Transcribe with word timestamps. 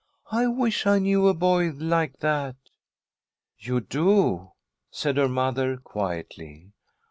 I 0.31 0.47
wish 0.47 0.87
I 0.87 0.97
knew 0.97 1.27
a 1.27 1.35
boy 1.35 1.69
like 1.77 2.21
that." 2.21 2.55
"You 3.59 3.81
do," 3.81 4.53
said 4.89 5.17
her 5.17 5.29
mother, 5.29 5.77
quietly. 5.77 6.71